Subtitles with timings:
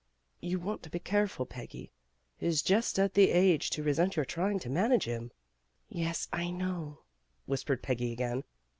[0.39, 1.91] "You want to be careful, Peggy.
[2.35, 5.31] He's just at the age to resent your trying to manage him."
[5.89, 7.01] "Yes, I know,"
[7.45, 8.43] whispered Peggy again.